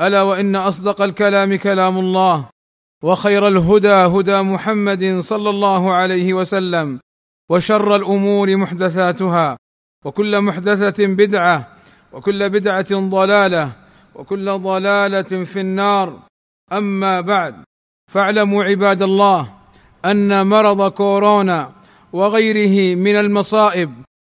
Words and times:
ألا 0.00 0.22
وإن 0.22 0.56
أصدق 0.56 1.02
الكلام 1.02 1.56
كلام 1.56 1.98
الله 1.98 2.48
وخير 3.02 3.48
الهدى 3.48 3.88
هدى 3.88 4.42
محمد 4.42 5.20
صلى 5.20 5.50
الله 5.50 5.92
عليه 5.92 6.34
وسلم 6.34 7.00
وشر 7.50 7.96
الأمور 7.96 8.56
محدثاتها 8.56 9.56
وكل 10.04 10.40
محدثة 10.40 11.06
بدعة 11.06 11.76
وكل 12.12 12.50
بدعة 12.50 12.92
ضلالة 12.92 13.72
وكل 14.14 14.58
ضلالة 14.58 15.44
في 15.44 15.60
النار. 15.60 16.18
أما 16.72 17.20
بعد 17.20 17.54
فاعلموا 18.10 18.64
عباد 18.64 19.02
الله 19.02 19.52
أن 20.04 20.46
مرض 20.46 20.90
كورونا 20.92 21.72
وغيره 22.12 22.96
من 22.96 23.16
المصائب 23.16 23.92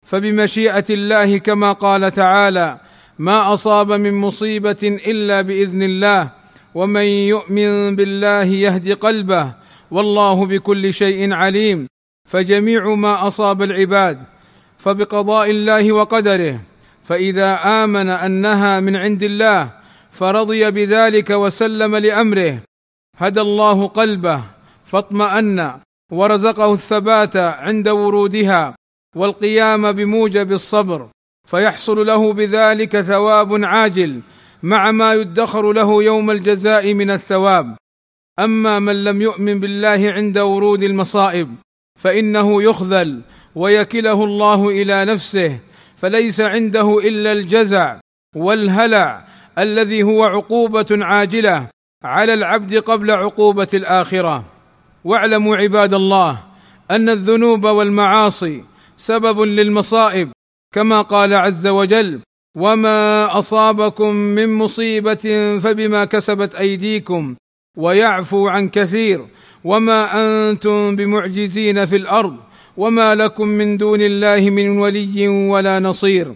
فبمشيئة 0.06 0.84
الله 0.90 1.38
كما 1.38 1.72
قال 1.72 2.10
تعالى 2.12 2.80
ما 3.18 3.54
أصاب 3.54 3.92
من 3.92 4.14
مصيبة 4.14 4.82
إلا 4.82 5.40
بإذن 5.40 5.82
الله 5.82 6.30
ومن 6.74 7.02
يؤمن 7.02 7.96
بالله 7.96 8.44
يهد 8.44 8.92
قلبه 8.92 9.54
والله 9.90 10.46
بكل 10.46 10.94
شيء 10.94 11.32
عليم. 11.32 11.86
فجميع 12.28 12.94
ما 12.94 13.26
أصاب 13.26 13.62
العباد 13.62 14.22
فبقضاء 14.78 15.50
الله 15.50 15.92
وقدره 15.92 16.60
فإذا 17.04 17.50
آمن 17.84 18.08
أنها 18.08 18.80
من 18.80 18.96
عند 18.96 19.22
الله 19.22 19.70
فرضي 20.12 20.70
بذلك 20.70 21.30
وسلم 21.30 21.96
لأمره. 21.96 22.58
هدى 23.18 23.40
الله 23.40 23.86
قلبه 23.86 24.40
فاطمأن 24.84 25.80
ورزقه 26.12 26.72
الثبات 26.72 27.36
عند 27.36 27.88
ورودها 27.88 28.74
والقيام 29.16 29.92
بموجب 29.92 30.52
الصبر. 30.52 31.08
فيحصل 31.48 32.06
له 32.06 32.32
بذلك 32.32 33.00
ثواب 33.00 33.64
عاجل 33.64 34.20
مع 34.62 34.90
ما 34.90 35.14
يدخر 35.14 35.72
له 35.72 36.02
يوم 36.02 36.30
الجزاء 36.30 36.94
من 36.94 37.10
الثواب. 37.10 37.76
أما 38.38 38.78
من 38.78 39.04
لم 39.04 39.22
يؤمن 39.22 39.60
بالله 39.60 40.12
عند 40.16 40.38
ورود 40.38 40.82
المصائب 40.82 41.54
فإنه 42.00 42.62
يخذل 42.62 43.20
ويكله 43.54 44.24
الله 44.24 44.68
إلى 44.68 45.04
نفسه 45.04 45.58
فليس 45.96 46.40
عنده 46.40 46.98
إلا 46.98 47.32
الجزع 47.32 48.00
والهلع 48.36 49.26
الذي 49.58 50.02
هو 50.02 50.24
عقوبة 50.24 50.86
عاجلة 50.90 51.68
على 52.04 52.34
العبد 52.34 52.76
قبل 52.76 53.10
عقوبة 53.10 53.68
الآخرة. 53.74 54.44
واعلموا 55.04 55.56
عباد 55.56 55.94
الله 55.94 56.38
أن 56.90 57.08
الذنوب 57.08 57.64
والمعاصي 57.64 58.64
سبب 58.96 59.40
للمصائب 59.40 60.32
كما 60.74 61.02
قال 61.02 61.34
عز 61.34 61.66
وجل 61.66 62.20
وما 62.58 63.28
أصابكم 63.38 64.14
من 64.14 64.54
مصيبة 64.54 65.58
فبما 65.58 66.04
كسبت 66.04 66.54
أيديكم 66.54 67.34
ويعفو 67.78 68.48
عن 68.48 68.68
كثير 68.68 69.26
وما 69.64 70.00
أنتم 70.14 70.96
بمعجزين 70.96 71.86
في 71.86 71.96
الأرض 71.96 72.36
وما 72.76 73.14
لكم 73.14 73.48
من 73.48 73.76
دون 73.76 74.00
الله 74.00 74.50
من 74.50 74.78
ولي 74.78 75.28
ولا 75.28 75.80
نصير. 75.80 76.34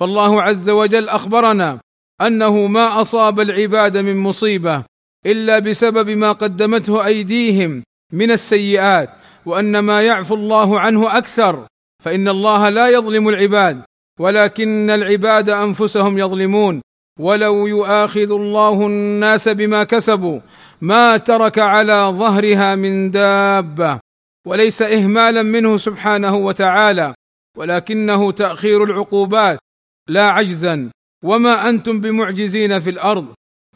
فالله 0.00 0.42
عز 0.42 0.70
وجل 0.70 1.08
أخبرنا 1.08 1.80
أنه 2.20 2.66
ما 2.66 3.00
أصاب 3.00 3.40
العباد 3.40 3.96
من 3.96 4.16
مصيبة 4.16 4.84
إلا 5.26 5.58
بسبب 5.58 6.10
ما 6.10 6.32
قدمته 6.32 7.06
أيديهم 7.06 7.82
من 8.12 8.30
السيئات 8.30 9.10
وأن 9.46 9.78
ما 9.78 10.02
يعفو 10.02 10.34
الله 10.34 10.80
عنه 10.80 11.18
أكثر 11.18 11.66
فإن 12.00 12.28
الله 12.28 12.68
لا 12.68 12.88
يظلم 12.88 13.28
العباد 13.28 13.82
ولكن 14.20 14.90
العباد 14.90 15.50
أنفسهم 15.50 16.18
يظلمون. 16.18 16.80
ولو 17.20 17.66
يؤاخذ 17.66 18.32
الله 18.32 18.86
الناس 18.86 19.48
بما 19.48 19.84
كسبوا 19.84 20.40
ما 20.80 21.16
ترك 21.16 21.58
على 21.58 22.12
ظهرها 22.18 22.74
من 22.74 23.10
دابة. 23.10 24.00
وليس 24.46 24.82
اهمالا 24.82 25.42
منه 25.42 25.76
سبحانه 25.76 26.36
وتعالى 26.36 27.14
ولكنه 27.56 28.32
تأخير 28.32 28.84
العقوبات. 28.84 29.58
لا 30.08 30.30
عجزا. 30.30 30.90
وما 31.24 31.68
أنتم 31.68 32.00
بمعجزين 32.00 32.80
في 32.80 32.90
الأرض 32.90 33.26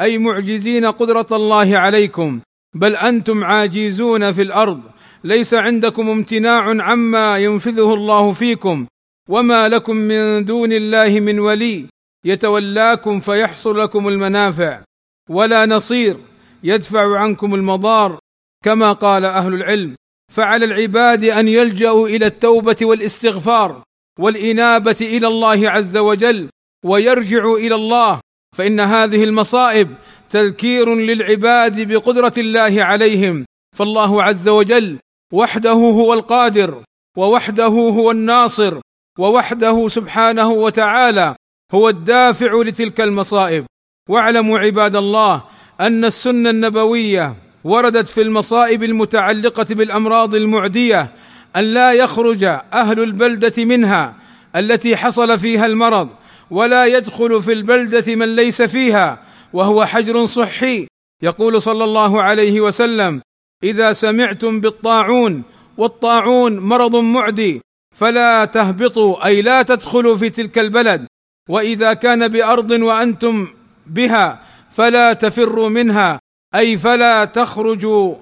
أي 0.00 0.18
معجزين 0.18 0.84
قدرة 0.86 1.26
الله 1.32 1.78
عليكم 1.78 2.40
بل 2.74 2.96
أنتم 2.96 3.44
عاجزون 3.44 4.32
في 4.32 4.42
الأرض. 4.42 4.80
ليس 5.24 5.54
عندكم 5.54 6.08
امتناع 6.08 6.82
عما 6.82 7.38
ينفذه 7.38 7.94
الله 7.94 8.32
فيكم 8.32 8.86
وما 9.30 9.68
لكم 9.68 9.96
من 9.96 10.44
دون 10.44 10.72
الله 10.72 11.20
من 11.20 11.38
ولي 11.38 11.86
يتولاكم 12.24 13.20
فيحصل 13.20 13.80
لكم 13.80 14.08
المنافع 14.08 14.82
ولا 15.30 15.66
نصير 15.66 16.16
يدفع 16.62 17.18
عنكم 17.18 17.54
المضار 17.54 18.18
كما 18.64 18.92
قال 18.92 19.24
أهل 19.24 19.54
العلم 19.54 19.94
فعلى 20.32 20.64
العباد 20.64 21.24
أن 21.24 21.48
يلجأوا 21.48 22.08
إلى 22.08 22.26
التوبة 22.26 22.76
والاستغفار 22.82 23.82
والإنابة 24.20 24.96
إلى 25.00 25.26
الله 25.26 25.70
عز 25.70 25.96
وجل 25.96 26.48
ويرجعوا 26.84 27.58
إلى 27.58 27.74
الله 27.74 28.20
فإن 28.56 28.80
هذه 28.80 29.24
المصائب 29.24 29.94
تذكير 30.30 30.94
للعباد 30.94 31.92
بقدرة 31.92 32.32
الله 32.38 32.84
عليهم 32.84 33.44
فالله 33.76 34.22
عز 34.22 34.48
وجل 34.48 34.98
وحده 35.32 35.70
هو 35.72 36.14
القادر 36.14 36.82
ووحده 37.16 37.64
هو 37.66 38.10
الناصر 38.10 38.80
ووحده 39.18 39.88
سبحانه 39.88 40.48
وتعالى 40.48 41.34
هو 41.72 41.88
الدافع 41.88 42.62
لتلك 42.62 43.00
المصائب. 43.00 43.64
واعلموا 44.10 44.58
عباد 44.58 44.96
الله 44.96 45.44
أن 45.80 46.04
السنة 46.04 46.50
النبوية 46.50 47.34
وردت 47.64 48.08
في 48.08 48.22
المصائب 48.22 48.84
المتعلقة 48.84 49.66
بالأمراض 49.70 50.34
المعدية 50.34 51.12
أن 51.56 51.64
لا 51.64 51.92
يخرج 51.92 52.44
أهل 52.72 53.00
البلدة 53.00 53.64
منها 53.64 54.14
التي 54.56 54.96
حصل 54.96 55.38
فيها 55.38 55.66
المرض 55.66 56.08
ولا 56.50 56.86
يدخل 56.86 57.42
في 57.42 57.52
البلدة 57.52 58.14
من 58.14 58.36
ليس 58.36 58.62
فيها 58.62 59.22
وهو 59.52 59.84
حجر 59.84 60.26
صحي. 60.26 60.86
يقول 61.22 61.62
صلى 61.62 61.84
الله 61.84 62.22
عليه 62.22 62.60
وسلم 62.60 63.22
إذا 63.64 63.92
سمعتم 63.92 64.60
بالطاعون 64.60 65.42
والطاعون 65.76 66.58
مرض 66.58 66.96
معدي 66.96 67.60
فلا 67.96 68.44
تهبطوا 68.44 69.26
أي 69.26 69.42
لا 69.42 69.62
تدخلوا 69.62 70.16
في 70.16 70.30
تلك 70.30 70.58
البلد. 70.58 71.06
وإذا 71.48 71.92
كان 71.92 72.28
بأرض 72.28 72.70
وأنتم 72.70 73.48
بها 73.86 74.42
فلا 74.70 75.12
تفروا 75.12 75.68
منها 75.68 76.20
أي 76.54 76.78
فلا 76.78 77.24
تخرجوا 77.24 78.14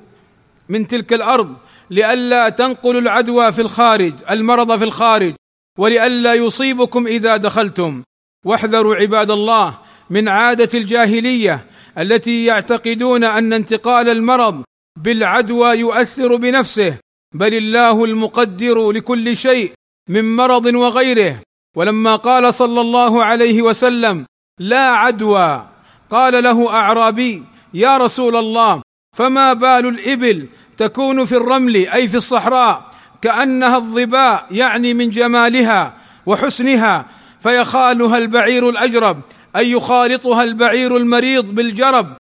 من 0.68 0.86
تلك 0.86 1.12
الأرض. 1.12 1.56
لئلا 1.90 2.48
تنقلوا 2.48 3.00
العدوى 3.00 3.52
في 3.52 3.62
الخارج 3.62 4.14
المرض 4.30 4.78
في 4.78 4.84
الخارج. 4.84 5.34
ولئلا 5.78 6.34
يصيبكم 6.34 7.06
إذا 7.06 7.36
دخلتم. 7.36 8.02
واحذروا 8.46 8.94
عباد 8.96 9.30
الله 9.30 9.78
من 10.10 10.28
عادة 10.28 10.78
الجاهلية 10.78 11.66
التي 11.98 12.44
يعتقدون 12.44 13.24
أن 13.24 13.52
انتقال 13.52 14.08
المرض 14.08 14.62
بالعدوى 14.98 15.68
يؤثر 15.68 16.36
بنفسه 16.36 16.98
بل 17.34 17.54
الله 17.54 18.04
المقدر 18.04 18.90
لكل 18.90 19.36
شيء 19.36 19.72
من 20.08 20.36
مرض 20.36 20.66
وغيره. 20.66 21.42
ولما 21.76 22.16
قال 22.16 22.54
صلى 22.54 22.80
الله 22.80 23.24
عليه 23.24 23.62
وسلم 23.62 24.26
لا 24.60 24.90
عدوى 24.90 25.68
قال 26.10 26.44
له 26.44 26.70
أعرابي 26.70 27.42
يا 27.74 27.96
رسول 27.96 28.36
الله 28.36 28.82
فما 29.16 29.52
بال 29.52 29.86
الإبل 29.86 30.48
تكون 30.76 31.24
في 31.24 31.36
الرمل 31.36 31.76
أي 31.76 32.08
في 32.08 32.16
الصحراء؟ 32.16 32.90
كأنها 33.22 33.76
الظباء 33.76 34.46
يعني 34.50 34.94
من 34.94 35.10
جمالها 35.10 35.98
وحسنها 36.26 37.06
فيخالها 37.40 38.18
البعير 38.18 38.68
الأجرب 38.68 39.20
أي 39.56 39.70
يخالطها 39.70 40.42
البعير 40.42 40.96
المريض 40.96 41.54
بالجرب 41.54 42.16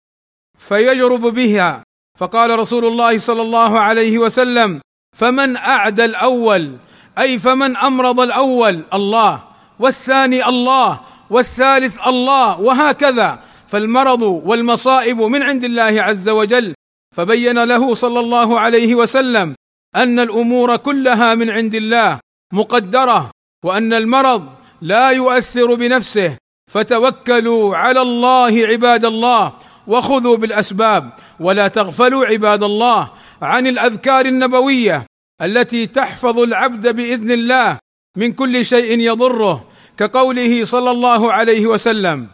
فيجرب 0.59 1.21
بها. 1.21 1.83
فقال 2.19 2.59
رسول 2.59 2.85
الله 2.85 3.17
صلى 3.17 3.41
الله 3.41 3.79
عليه 3.79 4.17
وسلم 4.17 4.81
فمن 5.15 5.57
أعدى 5.57 6.05
الأول 6.05 6.77
أي 7.17 7.39
فمن 7.39 7.77
أمرض 7.77 8.19
الأول 8.19 8.81
الله 8.93 9.43
والثاني 9.79 10.45
الله 10.45 10.99
والثالث 11.29 11.95
الله 12.07 12.59
وهكذا 12.59 13.39
فالمرض 13.67 14.21
والمصائب 14.21 15.21
من 15.21 15.43
عند 15.43 15.63
الله 15.63 15.93
عز 16.01 16.29
وجل. 16.29 16.73
فبين 17.15 17.63
له 17.63 17.93
صلى 17.93 18.19
الله 18.19 18.59
عليه 18.59 18.95
وسلم 18.95 19.55
أن 19.95 20.19
الأمور 20.19 20.75
كلها 20.75 21.35
من 21.35 21.49
عند 21.49 21.75
الله 21.75 22.19
مقدرة 22.53 23.31
وأن 23.65 23.93
المرض 23.93 24.43
لا 24.81 25.09
يؤثر 25.09 25.73
بنفسه. 25.73 26.37
فتوكلوا 26.71 27.77
على 27.77 28.01
الله 28.01 28.53
عباد 28.67 29.05
الله 29.05 29.53
وخذوا 29.89 30.37
بالأسباب 30.37 31.09
ولا 31.39 31.67
تغفلوا 31.67 32.25
عباد 32.25 32.63
الله 32.63 33.11
عن 33.41 33.67
الأذكار 33.67 34.25
النبوية 34.25 35.05
التي 35.41 35.87
تحفظ 35.87 36.39
العبد 36.39 36.95
بإذن 36.95 37.31
الله 37.31 37.77
من 38.17 38.33
كل 38.33 38.65
شيء 38.65 38.99
يضره 38.99 39.67
كقوله 39.97 40.65
صلى 40.65 40.91
الله 40.91 41.33
عليه 41.33 41.67
وسلم 41.67 42.27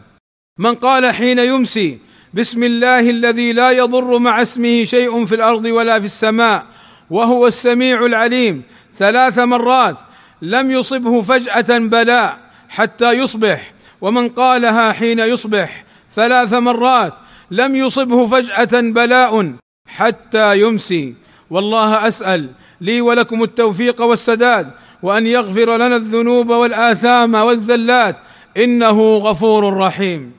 من 0.58 0.74
قال 0.74 1.14
حين 1.14 1.38
يمسي 1.38 1.98
بسم 2.34 2.64
الله 2.64 3.10
الذي 3.10 3.52
لا 3.52 3.70
يضر 3.70 4.18
مع 4.18 4.42
اسمه 4.42 4.84
شيء 4.84 5.24
في 5.24 5.34
الأرض 5.34 5.64
ولا 5.64 6.00
في 6.00 6.06
السماء 6.06 6.66
وهو 7.10 7.46
السميع 7.46 8.06
العليم 8.06 8.62
ثلاث 8.98 9.38
مرات 9.38 9.96
لم 10.42 10.70
يصبه 10.70 11.22
فجأة 11.22 11.78
بلاء 11.78 12.38
حتى 12.68 13.12
يصبح 13.12 13.72
ومن 14.00 14.28
قالها 14.28 14.92
حين 14.92 15.18
يصبح 15.18 15.84
ثلاث 16.14 16.52
مرات 16.52 17.14
لم 17.50 17.76
يصبه 17.76 18.26
فجأة 18.26 18.80
بلاء 18.80 19.52
حتى 19.88 20.60
يمسي. 20.60 21.14
والله 21.50 22.08
أسأل 22.08 22.50
لي 22.80 23.00
ولكم 23.00 23.42
التوفيق 23.42 24.02
والسداد 24.02 24.70
وأن 25.02 25.26
يغفر 25.26 25.76
لنا 25.76 25.96
الذنوب 25.96 26.48
والآثام 26.48 27.34
والزلات. 27.34 28.16
إنه 28.56 29.16
غفور 29.16 29.76
رحيم. 29.76 30.32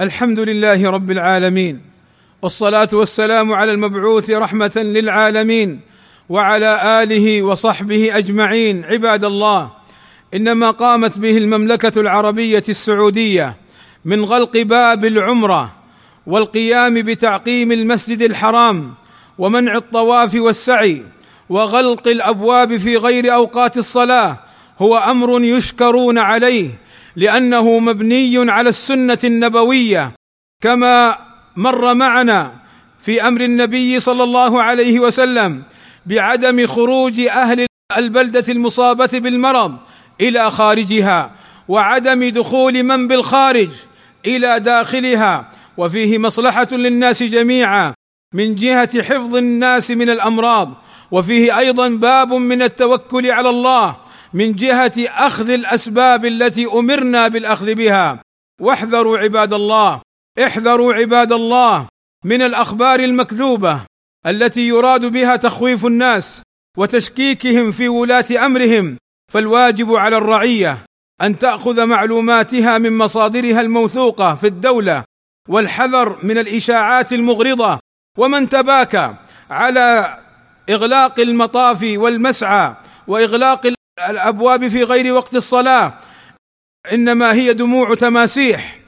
الحمد 0.00 0.40
لله 0.40 0.90
رب 0.90 1.10
العالمين 1.10 1.80
والصلاة 2.42 2.88
والسلام 2.92 3.52
على 3.52 3.72
المبعوث 3.72 4.30
رحمة 4.30 4.72
للعالمين 4.76 5.80
وعلى 6.28 7.02
آله 7.02 7.42
وصحبه 7.42 8.16
أجمعين. 8.18 8.84
عباد 8.84 9.24
الله 9.24 9.70
إنما 10.34 10.70
قامت 10.70 11.18
به 11.18 11.36
المملكة 11.38 12.00
العربية 12.00 12.64
السعودية 12.68 13.56
من 14.08 14.24
غلق 14.24 14.56
باب 14.56 15.04
العمرة 15.04 15.72
والقيام 16.26 16.94
بتعقيم 16.94 17.72
المسجد 17.72 18.22
الحرام 18.22 18.94
ومنع 19.38 19.74
الطواف 19.76 20.34
والسعي 20.34 21.02
وغلق 21.48 22.08
الأبواب 22.08 22.76
في 22.76 22.96
غير 22.96 23.34
أوقات 23.34 23.76
الصلاة 23.76 24.36
هو 24.78 24.96
أمر 24.98 25.44
يشكرون 25.44 26.18
عليه 26.18 26.70
لأنه 27.16 27.78
مبني 27.78 28.50
على 28.50 28.68
السنة 28.68 29.18
النبوية 29.24 30.12
كما 30.62 31.18
مر 31.56 31.94
معنا 31.94 32.52
في 33.00 33.28
أمر 33.28 33.40
النبي 33.40 34.00
صلى 34.00 34.24
الله 34.24 34.62
عليه 34.62 35.00
وسلم 35.00 35.62
بعدم 36.06 36.66
خروج 36.66 37.20
أهل 37.20 37.66
البلدة 37.96 38.44
المصابة 38.48 39.10
بالمرض 39.12 39.76
إلى 40.20 40.50
خارجها 40.50 41.30
وعدم 41.68 42.24
دخول 42.24 42.82
من 42.82 43.08
بالخارج 43.08 43.70
إلى 44.36 44.60
داخلها 44.60 45.50
وفيه 45.76 46.18
مصلحة 46.18 46.68
للناس 46.72 47.22
جميعا 47.22 47.94
من 48.34 48.54
جهة 48.54 49.02
حفظ 49.02 49.36
الناس 49.36 49.90
من 49.90 50.10
الأمراض 50.10 50.74
وفيه 51.10 51.58
أيضا 51.58 51.88
باب 51.88 52.32
من 52.32 52.62
التوكل 52.62 53.30
على 53.30 53.48
الله 53.48 53.96
من 54.34 54.52
جهة 54.52 54.92
أخذ 54.98 55.50
الأسباب 55.50 56.24
التي 56.24 56.66
أمرنا 56.66 57.28
بالأخذ 57.28 57.74
بها. 57.74 58.22
واحذروا 58.60 59.18
عباد 59.18 59.52
الله 59.52 60.00
احذروا 60.44 60.94
عباد 60.94 61.32
الله 61.32 61.86
من 62.24 62.42
الأخبار 62.42 63.00
المكذوبة 63.00 63.80
التي 64.26 64.68
يراد 64.68 65.04
بها 65.04 65.36
تخويف 65.36 65.86
الناس 65.86 66.42
وتشكيكهم 66.78 67.72
في 67.72 67.88
ولاة 67.88 68.46
أمرهم 68.46 68.96
فالواجب 69.32 69.94
على 69.94 70.16
الرعية 70.16 70.78
أن 71.22 71.38
تأخذ 71.38 71.86
معلوماتها 71.86 72.78
من 72.78 72.98
مصادرها 72.98 73.60
الموثوقة 73.60 74.34
في 74.34 74.46
الدولة 74.46 75.04
والحذر 75.48 76.18
من 76.22 76.38
الإشاعات 76.38 77.12
المغرضة 77.12 77.78
ومن 78.18 78.48
تباكى 78.48 79.14
على 79.50 80.18
إغلاق 80.70 81.20
المطاف 81.20 81.82
والمسعى 81.82 82.74
وإغلاق 83.06 83.72
الأبواب 84.10 84.68
في 84.68 84.82
غير 84.82 85.14
وقت 85.14 85.36
الصلاة. 85.36 85.94
إنما 86.92 87.32
هي 87.32 87.52
دموع 87.52 87.94
تماسيح 87.94 88.78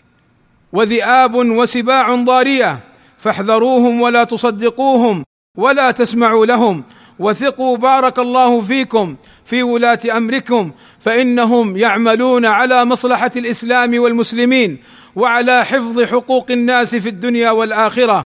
وذئاب 0.72 1.34
وسباع 1.34 2.14
ضارية 2.14 2.80
فاحذروهم 3.18 4.00
ولا 4.00 4.24
تصدقوهم 4.24 5.24
ولا 5.58 5.90
تسمعوا 5.90 6.46
لهم. 6.46 6.84
وثقوا 7.20 7.76
بارك 7.76 8.18
الله 8.18 8.60
فيكم 8.60 9.16
في 9.44 9.62
ولاة 9.62 9.98
أمركم 10.16 10.72
فإنهم 11.00 11.76
يعملون 11.76 12.46
على 12.46 12.84
مصلحة 12.84 13.30
الإسلام 13.36 13.98
والمسلمين 13.98 14.78
وعلى 15.16 15.64
حفظ 15.64 16.02
حقوق 16.02 16.50
الناس 16.50 16.94
في 16.94 17.08
الدنيا 17.08 17.50
والآخرة. 17.50 18.22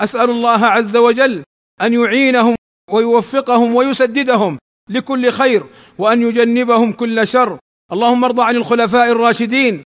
أسأل 0.00 0.30
الله 0.30 0.66
عز 0.66 0.96
وجل 0.96 1.42
أن 1.82 1.92
يعينهم 1.92 2.54
ويوفقهم 2.90 3.74
ويسددهم 3.74 4.58
لكل 4.90 5.30
خير 5.30 5.64
وأن 5.98 6.22
يجنبهم 6.22 6.92
كل 6.92 7.26
شر. 7.26 7.58
اللهم 7.92 8.24
ارض 8.24 8.40
عن 8.40 8.56
الخلفاء 8.56 9.12
الراشدين 9.12 9.82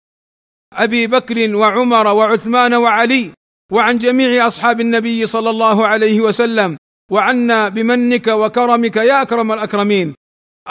أبي 0.73 1.07
بكر 1.07 1.57
وعمر 1.57 2.07
وعثمان 2.07 2.75
وعلي 2.75 3.31
وعن 3.73 3.99
جميع 3.99 4.47
أصحاب 4.47 4.81
النبي 4.81 5.27
صلى 5.27 5.51
الله 5.51 5.87
عليه 5.87 6.21
وسلم. 6.21 6.77
وعنا 7.11 7.69
بمنك 7.69 8.27
وكرمك 8.27 8.97
يا 8.97 9.23
أكرم 9.23 9.53
الأكرمين. 9.53 10.15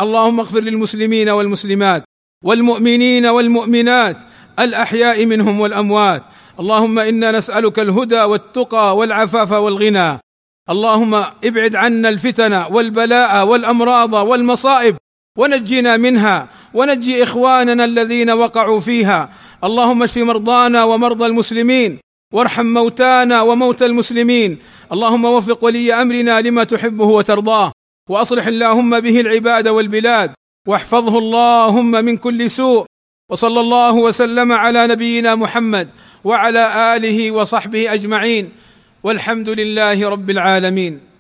اللهم 0.02 0.40
اغفر 0.40 0.60
للمسلمين 0.60 1.30
والمسلمات 1.30 2.04
والمؤمنين 2.44 3.26
والمؤمنات 3.26 4.18
الأحياء 4.60 5.26
منهم 5.26 5.60
والأموات. 5.60 6.24
اللهم 6.60 7.00
إنا 7.00 7.32
نسألك 7.32 7.80
الهدى 7.80 8.22
والتقى 8.22 8.98
والعفاف 8.98 9.52
والغنى. 9.52 10.20
اللهم 10.70 11.14
ابعد 11.44 11.76
عنا 11.76 12.10
الفتن 12.10 12.54
والبلاء 12.54 13.48
والأمراض 13.48 14.14
والمصائب 14.14 14.98
ونجنا 15.38 15.98
منها. 15.98 16.48
ونجي 16.74 17.24
إخواننا 17.24 17.86
الذين 17.86 18.30
وقعوا 18.30 18.80
فيها. 18.80 19.30
اللهم 19.64 20.04
اشف 20.04 20.18
مرضانا 20.18 20.84
ومرضى 20.84 21.26
المسلمين. 21.26 22.00
وارحم 22.36 22.66
موتانا 22.66 23.42
وموتى 23.42 23.86
المسلمين. 23.86 24.60
اللهم 24.92 25.26
وفق 25.26 25.64
ولي 25.64 25.94
أمرنا 25.94 26.42
لما 26.42 26.64
تحبه 26.64 27.06
وترضاه 27.06 27.72
وأصلح 28.10 28.48
اللهم 28.48 29.00
به 29.00 29.22
العباد 29.22 29.68
والبلاد 29.68 30.32
واحفظه 30.68 31.18
اللهم 31.18 31.92
من 31.92 32.18
كل 32.18 32.50
سوء 32.52 32.86
وصلى 33.32 33.60
الله 33.60 33.94
وسلم 33.96 34.52
على 34.52 34.88
نبينا 34.88 35.36
محمد 35.36 35.88
وعلى 36.24 36.96
آله 36.96 37.32
وصحبه 37.32 37.94
أجمعين. 37.94 38.52
والحمد 39.04 39.50
لله 39.50 40.10
رب 40.10 40.30
العالمين. 40.30 41.15